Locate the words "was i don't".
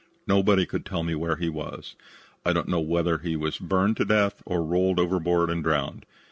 1.47-2.67